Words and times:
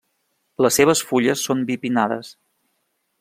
Les 0.65 0.79
seves 0.79 1.03
fulles 1.11 1.45
són 1.49 1.63
bipinnades. 1.69 2.33